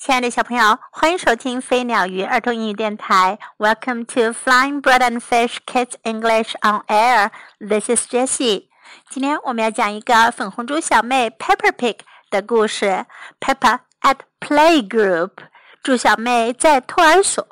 [0.00, 3.38] 亲爱的小朋友，欢迎收听飞鸟鱼儿童英语电台。
[3.58, 7.30] Welcome to Flying Bird and Fish Kids English on Air.
[7.58, 8.68] This is Jessie.
[9.10, 11.98] 今天我们要讲一个粉红猪小妹 Peppa Pig
[12.30, 13.04] 的故事。
[13.40, 15.32] Peppa at playgroup，
[15.82, 17.46] 猪小妹在托儿所。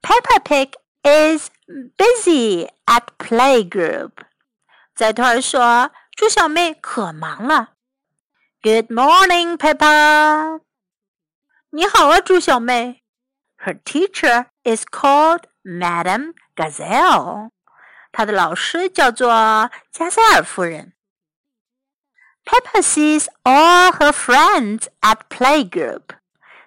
[0.00, 1.48] Peppa Pig is
[1.96, 4.12] busy at playgroup。
[4.94, 7.70] 在托儿所，猪小妹可忙了。
[8.62, 10.60] Good morning, Peppa.
[11.70, 13.02] 你好啊，猪小妹。
[13.58, 17.50] Her teacher is called Madam Gazelle。
[18.10, 19.28] 她的老师叫做
[19.92, 20.94] 加塞尔夫人。
[22.46, 26.04] Peppa sees all her friends at playgroup。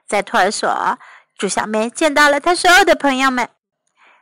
[0.07, 0.99] 在托儿所，
[1.35, 3.49] 猪小妹见到了她所有的朋友们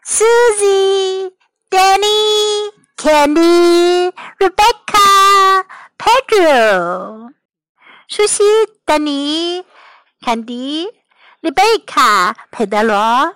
[0.05, 1.33] ：Susie、
[1.69, 5.65] Danny、Candy、Rebecca、
[5.97, 7.33] Pedro。
[8.07, 8.43] 苏西、
[8.85, 9.65] 丹尼、
[10.20, 10.88] 坎迪、
[11.40, 13.34] 丽贝卡、佩德罗。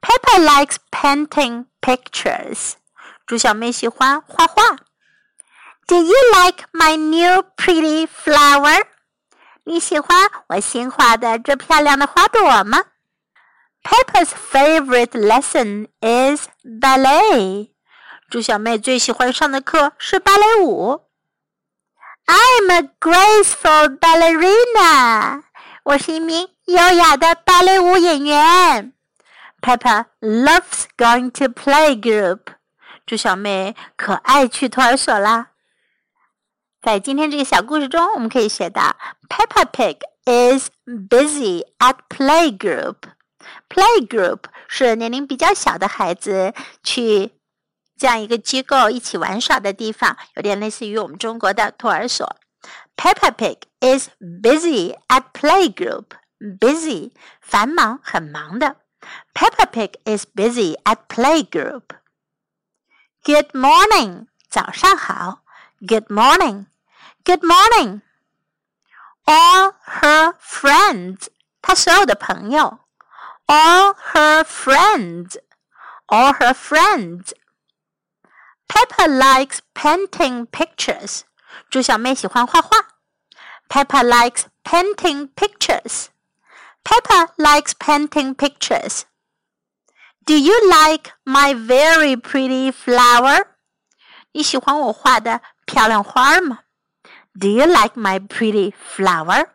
[0.00, 2.74] Peppa likes painting pictures。
[3.26, 4.76] 猪小妹喜欢画画。
[5.86, 8.84] Do you like my new pretty flower？
[9.64, 12.84] 你喜欢我新画的这漂亮的花朵吗？
[13.82, 17.70] Peppa's favorite lesson is ballet。
[18.28, 21.06] 猪小妹最喜欢上的课是芭蕾舞。
[22.26, 25.44] I'm a graceful ballerina。
[25.83, 28.93] 我是一名优雅的芭蕾舞演员。
[29.61, 32.39] Peppa loves going to playgroup。
[33.05, 35.51] 猪小妹可爱去托儿所啦。
[36.81, 38.95] 在今天这个小故事中，我们可以学到
[39.29, 42.97] Peppa Pig is busy at playgroup。
[43.69, 47.31] Playgroup 是年龄比较小的孩子去
[47.97, 52.35] 这样一个机构一起玩耍的地方，有点类似于我们中国的托儿所。
[52.98, 56.12] Peppa Pig is busy at playgroup.
[56.40, 58.76] Busy，繁忙，很忙的。
[59.34, 61.96] Peppa Pig is busy at playgroup.
[63.22, 65.42] Good morning，早上好。
[65.80, 66.66] Good morning.
[67.24, 68.02] Good morning.
[69.24, 71.28] All her friends，
[71.62, 72.80] 她所有的朋友。
[73.46, 75.36] All her friends.
[76.06, 77.32] All her friends.
[78.68, 81.22] Peppa likes painting pictures.
[81.70, 82.87] 猪小妹喜欢画画。
[83.68, 86.10] Peppa likes painting pictures.
[86.84, 89.06] Peppa likes painting pictures.
[90.26, 93.46] Do you like my very pretty flower?
[94.32, 96.60] 你喜欢我画的漂亮花吗？
[97.38, 99.50] Do you like my pretty flower?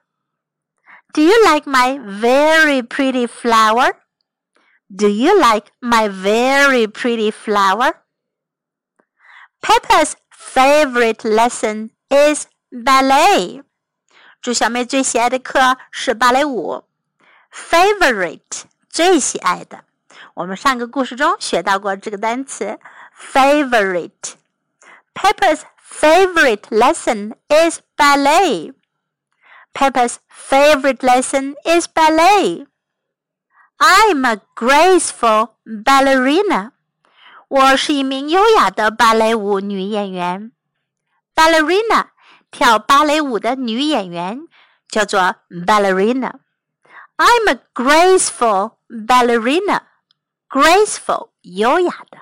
[1.14, 3.94] Do you like my very pretty flower?
[4.90, 7.94] Do you like my very pretty flower?
[9.62, 13.62] Peppa's favorite lesson is ballet.
[14.45, 16.85] 猪小妹最喜爱的课是芭蕾舞
[17.51, 19.85] ，favorite 最喜爱的。
[20.35, 22.79] 我们上个故事中学到过这个单词
[23.19, 24.35] favorite。
[25.15, 28.75] Peppa's favorite lesson is ballet.
[29.73, 32.67] Peppa's favorite lesson is ballet.
[33.79, 36.73] I'm a graceful ballerina.
[37.49, 40.53] 我是一名优雅的芭蕾舞女演员。
[41.35, 42.09] Ballerina
[42.54, 44.48] 跳芭蕾舞的女演员
[44.88, 49.82] 叫做 ballerina。I'm a graceful ballerina.
[50.50, 52.18] Graceful，优雅的。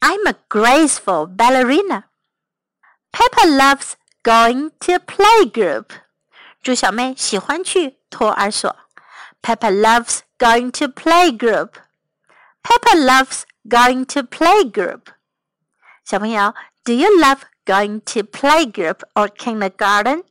[0.00, 2.04] I'm a graceful ballerina.
[3.12, 5.86] Peppa loves going to playgroup.
[6.62, 8.74] 猪小妹喜欢去托儿所。
[9.42, 11.72] Peppa loves going to playgroup.
[12.62, 15.02] Peppa loves going to playgroup.
[16.04, 16.54] 小朋友，
[16.84, 20.24] Do you love going to playgroup or kindergarten？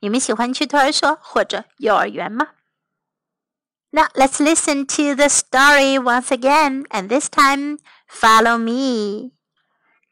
[0.00, 2.48] 你们喜欢去托儿所或者幼儿园吗？
[3.90, 9.32] Now let's listen to the story once again, and this time follow me.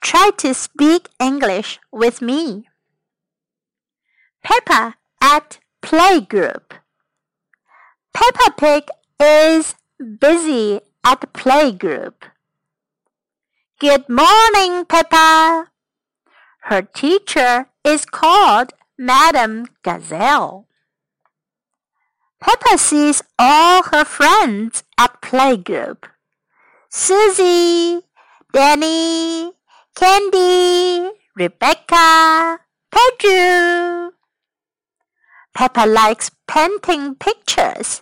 [0.01, 2.65] Try to speak English with me.
[4.43, 6.73] Peppa at playgroup.
[8.13, 8.89] Peppa Pig
[9.19, 12.15] is busy at playgroup.
[13.79, 15.71] Good morning, Peppa.
[16.66, 20.66] Her teacher is called Madam Gazelle.
[22.42, 26.06] Peppa sees all her friends at playgroup.
[26.90, 28.02] Susie,
[28.52, 29.52] Danny,
[29.96, 34.14] Candy, Rebecca, Pedro.
[35.54, 38.02] Peppa likes painting pictures.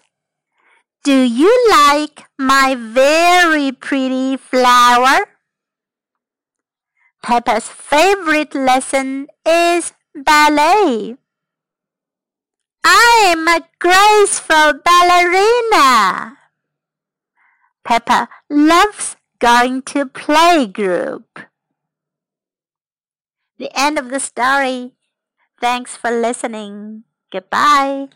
[1.04, 5.33] Do you like my very pretty flower?
[7.24, 11.16] Peppa's favorite lesson is ballet.
[12.84, 16.38] I'm a graceful ballerina.
[17.86, 21.48] Peppa loves going to playgroup.
[23.58, 24.92] The end of the story.
[25.62, 27.06] Thanks for listening.
[27.32, 28.10] Goodbye.